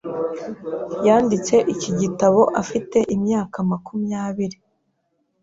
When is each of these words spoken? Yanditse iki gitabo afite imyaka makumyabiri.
Yanditse 1.05 1.55
iki 1.73 1.91
gitabo 1.99 2.41
afite 2.61 2.97
imyaka 3.15 3.57
makumyabiri. 3.69 4.57